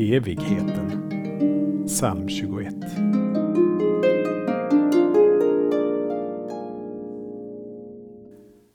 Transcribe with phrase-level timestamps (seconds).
[0.00, 1.08] Evigheten
[1.86, 2.74] Psalm 21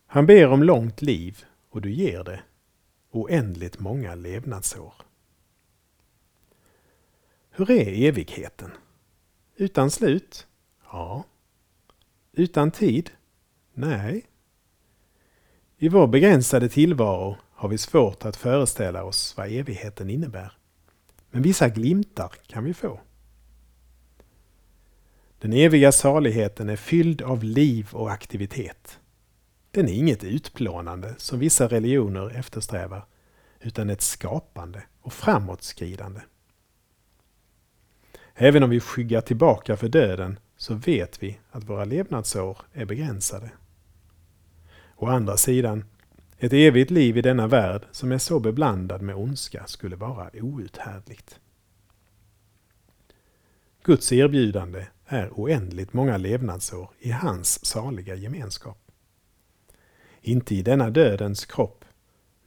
[0.07, 2.41] Han ber om långt liv och du ger det,
[3.11, 4.93] oändligt många levnadsår.
[7.49, 8.71] Hur är evigheten?
[9.55, 10.47] Utan slut?
[10.91, 11.23] Ja.
[12.31, 13.09] Utan tid?
[13.73, 14.25] Nej.
[15.77, 20.57] I vår begränsade tillvaro har vi svårt att föreställa oss vad evigheten innebär.
[21.33, 22.99] Men vissa glimtar kan vi få.
[25.39, 28.99] Den eviga saligheten är fylld av liv och aktivitet.
[29.71, 33.05] Den är inget utplånande som vissa religioner eftersträvar,
[33.59, 36.21] utan ett skapande och framåtskridande.
[38.33, 43.51] Även om vi skyggar tillbaka för döden så vet vi att våra levnadsår är begränsade.
[44.95, 45.85] Å andra sidan,
[46.37, 51.39] ett evigt liv i denna värld som är så beblandad med ondska skulle vara outhärdligt.
[53.83, 58.91] Guds erbjudande är oändligt många levnadsår i hans saliga gemenskap.
[60.21, 61.85] Inte i denna dödens kropp,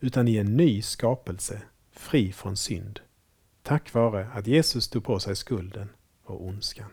[0.01, 3.01] utan i en ny skapelse, fri från synd,
[3.62, 5.89] tack vare att Jesus tog på sig skulden
[6.25, 6.91] och ondskan.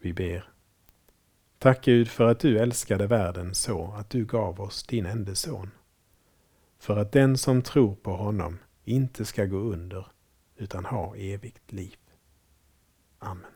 [0.00, 0.48] Vi ber.
[1.62, 5.70] Tack Gud för att du älskade världen så att du gav oss din enda son.
[6.78, 10.06] För att den som tror på honom inte ska gå under
[10.56, 11.96] utan ha evigt liv.
[13.18, 13.50] Amen.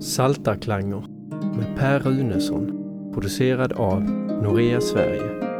[0.00, 1.04] Saltarklanger
[1.56, 2.66] med Per Runesson
[3.12, 4.02] producerad av
[4.42, 5.51] Norea Sverige